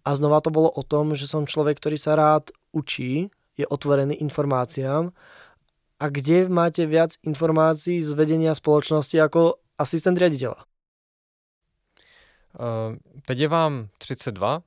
[0.00, 4.14] a znova to bolo o tom, že som človek, ktorý sa rád učí, je otvorený
[4.14, 5.10] informáciám
[6.00, 10.60] a kde máte viac informácií z vedenia spoločnosti ako asistent riaditeľa?
[12.54, 12.94] Uh,
[13.26, 14.62] teď je vám 32,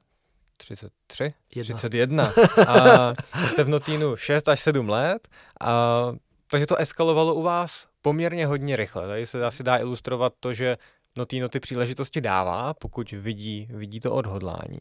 [0.58, 1.78] 33, Jedna.
[1.78, 2.34] 31
[2.68, 3.14] a
[3.48, 5.28] jste v Notínu 6 až 7 let,
[5.62, 6.14] a,
[6.52, 9.08] takže to eskalovalo u vás poměrně hodně rychle.
[9.08, 10.78] Tady se asi dá ilustrovat to, že
[11.16, 14.80] Notino ty příležitosti dává, pokud vidí, vidí to odhodlání.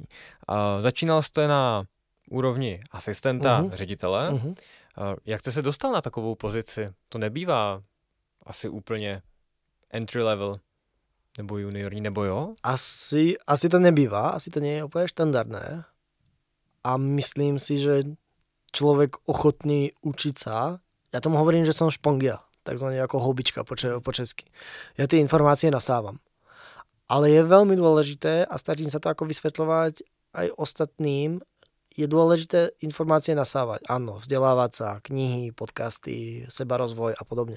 [0.48, 1.84] A, začínal jste na
[2.30, 3.70] úrovni asistenta uh-huh.
[3.72, 4.30] ředitele.
[4.30, 4.54] Uh-huh.
[5.26, 6.92] Jak jste se dostal na takovou pozici?
[7.08, 7.82] To nebývá
[8.42, 9.22] asi úplně
[9.90, 10.60] entry level
[11.38, 12.54] nebo juniorní, nebo jo?
[12.62, 15.84] Asi, asi to nebýva, asi to nie je úplne štandardné.
[16.84, 18.16] A myslím si, že
[18.72, 20.80] človek ochotný učiť sa,
[21.12, 24.48] ja tomu hovorím, že som špongia, takzvané ako houbička po, po česky.
[24.96, 26.20] Ja tie informácie nasávam.
[27.04, 30.02] Ale je veľmi dôležité a snažím sa to ako vysvetľovať
[30.34, 31.44] aj ostatným,
[31.96, 33.80] je dôležité informácie nasávať.
[33.88, 37.56] Áno, vzdelávať sa, knihy, podcasty, sebarozvoj a podobne.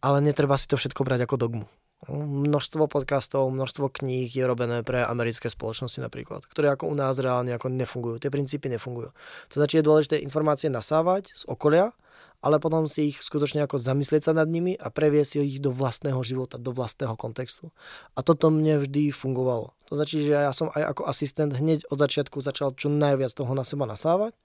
[0.00, 1.66] Ale netreba si to všetko brať ako dogmu.
[2.04, 7.56] Množstvo podcastov, množstvo kníh je robené pre americké spoločnosti napríklad, ktoré ako u nás reálne
[7.56, 8.20] ako nefungujú.
[8.20, 9.16] Tie princípy nefungujú.
[9.48, 11.96] To znači je dôležité informácie nasávať z okolia,
[12.44, 16.20] ale potom si ich skutočne ako zamyslieť sa nad nimi a previesť ich do vlastného
[16.20, 17.72] života, do vlastného kontextu.
[18.12, 19.72] A toto mne vždy fungovalo.
[19.88, 23.56] To znači, že ja som aj ako asistent hneď od začiatku začal čo najviac toho
[23.56, 24.36] na seba nasávať.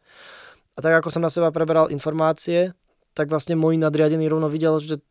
[0.74, 2.72] A tak ako som na seba preberal informácie,
[3.12, 5.04] tak vlastne môj nadriadený rovno videl, že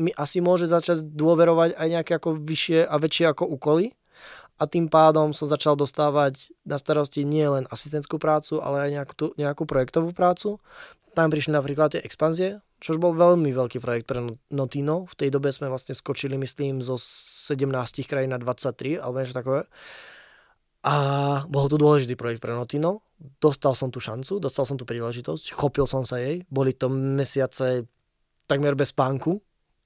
[0.00, 3.92] mi asi môže začať dôverovať aj nejaké ako vyššie a väčšie ako úkoly
[4.62, 9.14] a tým pádom som začal dostávať na starosti nie len asistentskú prácu, ale aj nejakú,
[9.18, 10.62] tú, nejakú projektovú prácu.
[11.18, 14.22] Tam prišli napríklad tie expanzie, čo bol veľmi veľký projekt pre
[14.54, 15.10] Notino.
[15.10, 17.58] V tej dobe sme vlastne skočili, myslím, zo 17
[18.06, 19.66] krajín na 23, alebo niečo takové.
[20.86, 20.94] A
[21.46, 23.02] bol to dôležitý projekt pre Notino.
[23.18, 26.46] Dostal som tú šancu, dostal som tú príležitosť, chopil som sa jej.
[26.50, 27.86] Boli to mesiace
[28.46, 29.42] takmer bez spánku,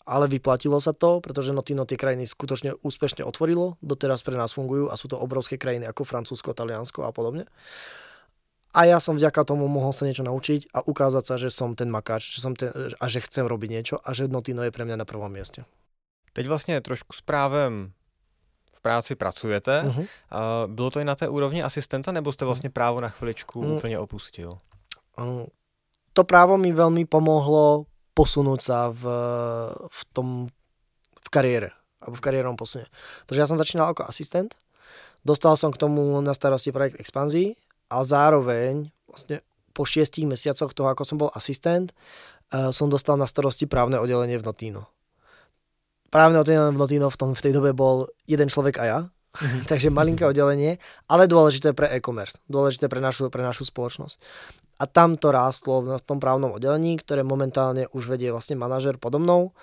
[0.06, 4.86] ale vyplatilo sa to, pretože Notino tie krajiny skutočne úspešne otvorilo, doteraz pre nás fungujú
[4.86, 7.50] a sú to obrovské krajiny ako Francúzsko, Taliansko a podobne.
[8.76, 11.90] A ja som vďaka tomu mohol sa niečo naučiť a ukázať sa, že som ten
[11.90, 14.96] makáč že som ten, a že chcem robiť niečo a že Notino je pre mňa
[15.00, 15.66] na prvom mieste.
[16.32, 17.92] Teď vlastně trošku s právem
[18.74, 19.82] v práci pracujete.
[19.82, 20.00] Uh-huh.
[20.00, 20.06] Uh,
[20.68, 23.76] bylo to i na té úrovni asistenta, nebo jste vlastně právo na chviličku uh-huh.
[23.76, 24.52] úplně opustil?
[25.18, 25.46] Uh,
[26.12, 29.04] to právo mi veľmi pomohlo posunúť sa v,
[29.92, 30.48] v tom
[31.26, 32.88] v kariére, alebo v kariérom posune.
[33.28, 34.56] Takže ja som začínal ako asistent,
[35.26, 37.52] dostal som k tomu na starosti projekt expanzii,
[37.92, 38.74] ale zároveň
[39.10, 39.42] vlastne
[39.74, 41.92] po šiestich mesiacoch toho, ako som bol asistent,
[42.54, 44.88] uh, som dostal na starosti právne oddelenie v Notino.
[46.08, 49.00] Právne oddelenie v Notino v, tom, v tej dobe bol jeden človek a ja,
[49.36, 49.62] Mm-hmm.
[49.70, 50.80] Takže malinké oddelenie,
[51.12, 54.16] ale dôležité pre e-commerce, dôležité pre našu, pre našu spoločnosť.
[54.78, 59.18] A tam to rástlo v tom právnom oddelení, ktoré momentálne už vedie vlastne manažer podo
[59.18, 59.56] mnou,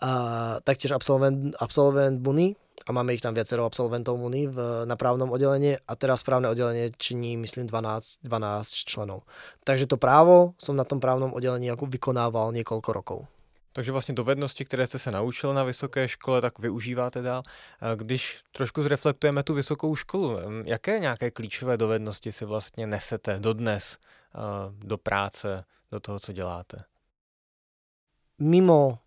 [0.00, 2.56] a taktiež absolvent, absolvent Buny,
[2.88, 4.56] a máme ich tam viacero absolventov Muny v,
[4.88, 9.28] na právnom oddelení a teraz právne oddelenie činí, myslím, 12, 12 členov.
[9.68, 13.20] Takže to právo som na tom právnom oddelení ako vykonával niekoľko rokov.
[13.72, 17.42] Takže vlastně dovednosti, které jste se naučil na vysoké škole, tak využíváte dál.
[17.96, 23.98] Když trošku zreflektujeme tu vysokou školu, jaké nějaké klíčové dovednosti si vlastně nesete dodnes
[24.70, 26.84] do práce, do toho, co děláte?
[28.38, 28.98] Mimo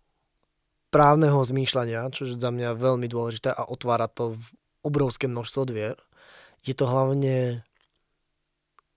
[0.94, 4.38] právneho zmýšľania, čo je za mňa veľmi dôležité a otvára to
[4.86, 5.98] obrovské množstvo dvier,
[6.62, 7.66] je to hlavne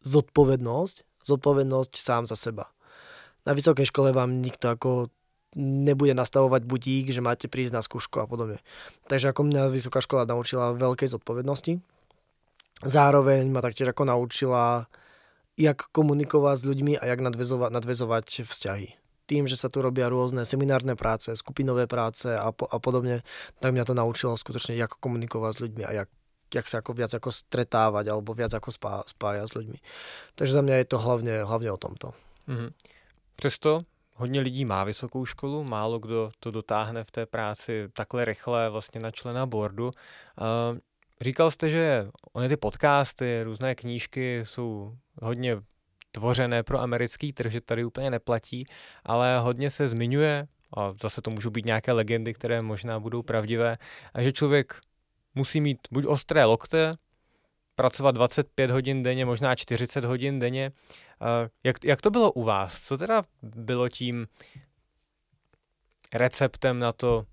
[0.05, 2.69] zodpovednosť, zodpovednosť sám za seba.
[3.49, 5.09] Na vysokej škole vám nikto ako
[5.57, 8.61] nebude nastavovať budík, že máte prísť na skúšku a podobne.
[9.09, 11.81] Takže ako mňa vysoká škola naučila veľkej zodpovednosti,
[12.85, 14.85] zároveň ma taktiež ako naučila,
[15.57, 18.89] jak komunikovať s ľuďmi a jak nadvezovať, nadvezovať vzťahy.
[19.27, 23.27] Tým, že sa tu robia rôzne seminárne práce, skupinové práce a, po, a podobne,
[23.59, 26.09] tak mňa to naučilo skutočne, jak komunikovať s ľuďmi a jak,
[26.53, 29.79] jak sa ako viac ako stretávať alebo viac ako spá, spájať s ľuďmi.
[30.39, 32.15] Takže za mňa je to hlavne, hlavne o tomto.
[32.47, 32.71] Mm-hmm.
[33.35, 33.83] Přesto
[34.15, 39.01] hodně lidí má vysokou školu, málo kdo to dotáhne v té práci takhle rychle vlastně
[39.01, 39.85] na člena boardu.
[39.85, 40.77] Uh,
[41.21, 45.55] říkal jste, že ony ty podcasty, různé knížky jsou hodně
[46.11, 48.65] tvořené pro americký trh, že tady úplně neplatí,
[49.03, 50.47] ale hodně se zmiňuje,
[50.77, 53.75] a zase to můžou být nějaké legendy, které možná budou pravdivé,
[54.19, 54.81] že člověk
[55.35, 56.95] musí mít buď ostré lokte,
[57.75, 60.71] pracovat 25 hodin denně, možná 40 hodin denně.
[61.63, 62.83] Jak, jak to bylo u vás?
[62.83, 64.27] Co teda bylo tím
[66.13, 67.25] receptem na to,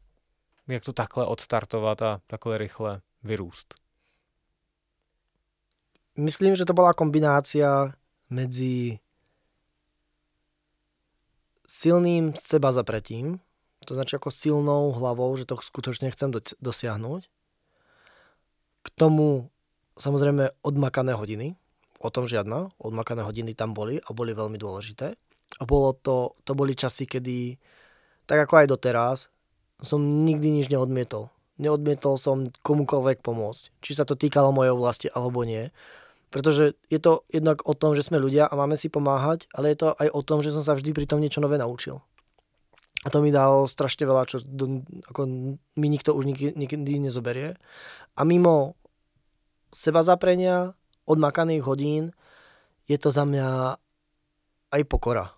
[0.68, 3.84] jak to takhle odstartovat a takhle rychle vyrůst?
[6.15, 7.91] Myslím, že to bola kombinácia
[8.31, 9.03] medzi
[11.67, 13.43] silným seba zapretím,
[13.85, 17.23] to znači ako silnou hlavou, že to skutočne chcem do, dosiahnuť.
[18.85, 19.53] K tomu
[20.01, 21.59] samozrejme odmakané hodiny,
[22.01, 25.17] o tom žiadna, odmakané hodiny tam boli a boli veľmi dôležité.
[25.61, 27.61] A bolo to, to boli časy, kedy,
[28.27, 29.19] tak ako aj doteraz,
[29.81, 31.31] som nikdy nič neodmietol.
[31.61, 33.62] Neodmietol som komukoľvek pomôcť.
[33.79, 35.71] Či sa to týkalo mojej vlasti alebo nie.
[36.35, 39.87] Pretože je to jednak o tom, že sme ľudia a máme si pomáhať, ale je
[39.87, 42.03] to aj o tom, že som sa vždy pri tom niečo nové naučil.
[43.07, 45.30] A to mi dalo strašne veľa, čo do, ako
[45.78, 47.55] mi nikto už nikdy, nikdy nezoberie.
[48.18, 48.74] A mimo
[49.70, 50.74] seba zaprenia,
[51.07, 52.11] odmakaných hodín,
[52.91, 53.78] je to za mňa
[54.74, 55.30] aj pokora.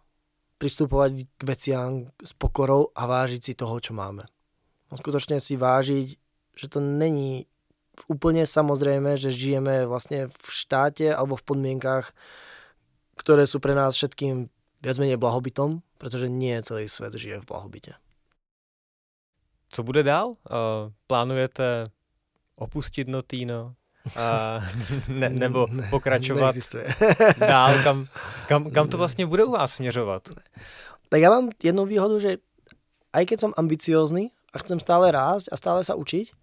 [0.57, 4.25] Pristupovať k veciam s pokorou a vážiť si toho, čo máme.
[4.97, 6.07] Skutočne si vážiť,
[6.57, 7.45] že to není
[8.07, 12.13] úplne samozrejme, že žijeme vlastne v štáte alebo v podmienkách,
[13.17, 14.53] ktoré sú pre nás všetkým
[14.85, 17.97] viac menej blahobytom, pretože nie celý svet žije v blahobite.
[19.73, 20.37] Co bude dál?
[20.47, 21.91] Uh, plánujete
[22.57, 23.75] opustit Notino?
[24.15, 24.61] A
[25.09, 26.55] ne, nebo ne, pokračovat
[27.39, 27.83] dál?
[27.83, 28.07] Kam,
[28.47, 30.29] kam, kam to vlastně bude u vás směřovat?
[31.09, 32.43] Tak ja mám jednu výhodu, že
[33.15, 36.35] aj keď som ambiciózny a chcem stále rásť a stále sa učiť,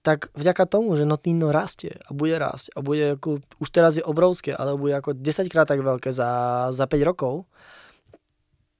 [0.00, 4.04] tak vďaka tomu, že Notino rastie a bude rásť a bude ako, už teraz je
[4.04, 6.30] obrovské, ale bude ako 10 krát tak veľké za,
[6.72, 7.44] za 5 rokov,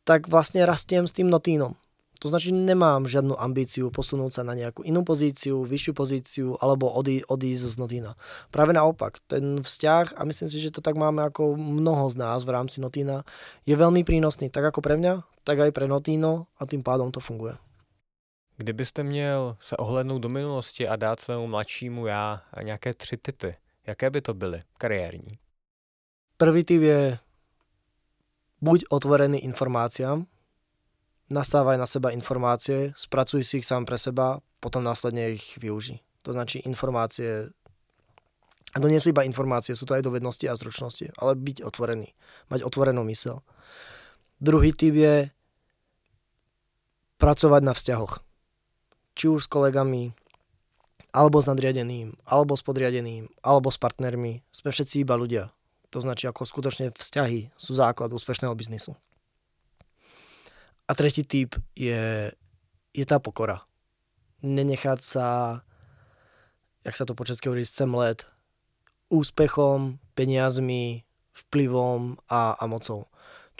[0.08, 1.76] tak vlastne rastiem s tým Notínom.
[2.20, 7.24] To znači nemám žiadnu ambíciu posunúť sa na nejakú inú pozíciu, vyššiu pozíciu alebo odí,
[7.24, 8.12] odísť z Notína.
[8.52, 12.44] Práve naopak, ten vzťah, a myslím si, že to tak máme ako mnoho z nás
[12.44, 13.24] v rámci Notína,
[13.64, 17.24] je veľmi prínosný, tak ako pre mňa, tak aj pre Notíno a tým pádom to
[17.24, 17.56] funguje.
[18.61, 23.56] Kdybyste měl se ohlednout do minulosti a dát svému mladšímu já nějaké tři typy,
[23.86, 25.38] jaké by to byly kariérní?
[26.36, 27.18] Prvý typ je
[28.61, 30.26] buď otvorený informáciám,
[31.30, 35.96] nasávaj na seba informácie, spracuj si ich sám pre seba, potom následne ich využij.
[36.22, 37.48] To značí informácie,
[38.76, 42.12] a to nie sú iba informácie, sú to aj dovednosti a zručnosti, ale byť otvorený,
[42.52, 43.40] mať otvorenú mysel.
[44.36, 45.32] Druhý typ je
[47.16, 48.30] pracovať na vzťahoch
[49.18, 50.14] či už s kolegami,
[51.11, 54.46] alebo s nadriadeným, alebo s podriadeným, alebo s partnermi.
[54.54, 55.50] Sme všetci iba ľudia.
[55.90, 58.94] To značí, ako skutočne vzťahy sú základ úspešného biznisu.
[60.86, 62.30] A tretí typ je,
[62.94, 63.66] je tá pokora.
[64.42, 65.26] Nenechať sa,
[66.86, 68.22] jak sa to po česky hovorí, semlet
[69.11, 71.02] úspechom, peniazmi,
[71.34, 73.09] vplyvom a, a mocou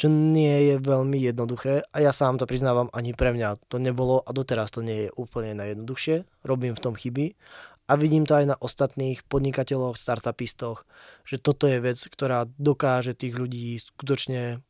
[0.01, 4.24] čo nie je veľmi jednoduché a ja sám to priznávam, ani pre mňa to nebolo
[4.24, 7.36] a doteraz to nie je úplne najjednoduchšie, robím v tom chyby
[7.84, 10.88] a vidím to aj na ostatných podnikateľoch, startupistoch,
[11.28, 14.64] že toto je vec, ktorá dokáže tých ľudí skutočne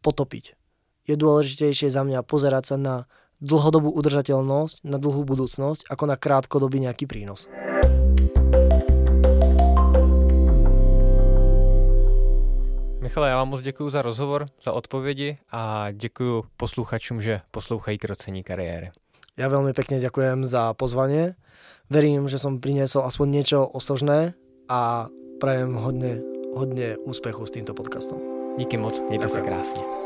[0.00, 0.56] potopiť.
[1.04, 2.96] Je dôležitejšie za mňa pozerať sa na
[3.44, 7.52] dlhodobú udržateľnosť, na dlhú budúcnosť, ako na krátkodobý nejaký prínos.
[13.00, 18.42] Michale, já vám moc děkuji za rozhovor, za odpovědi a děkuji posluchačům, že poslouchají krocení
[18.42, 18.90] kariéry.
[19.40, 21.32] Ja veľmi pekne ďakujem za pozvanie.
[21.88, 24.36] Verím, že som priniesol aspoň niečo osožné
[24.68, 25.08] a
[25.40, 26.20] prajem hodne,
[26.52, 28.20] hodne úspechu s týmto podcastom.
[28.60, 29.99] Díky moc, mějte se krásně.